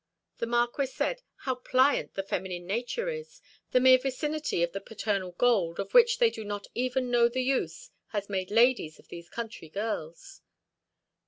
The 0.39 0.47
Marquis 0.47 0.87
said: 0.87 1.21
"How 1.41 1.53
pliant 1.53 2.15
the 2.15 2.23
feminine 2.23 2.65
nature 2.65 3.07
is! 3.07 3.39
The 3.69 3.79
mere 3.79 3.99
vicinity 3.99 4.63
of 4.63 4.71
the 4.71 4.81
paternal 4.81 5.33
gold, 5.33 5.79
of 5.79 5.93
which 5.93 6.17
they 6.17 6.31
do 6.31 6.43
not 6.43 6.65
even 6.73 7.11
know 7.11 7.29
the 7.29 7.43
use, 7.43 7.91
has 8.07 8.27
made 8.27 8.49
ladies 8.49 8.97
of 8.97 9.09
these 9.09 9.29
country 9.29 9.69
girls." 9.69 10.41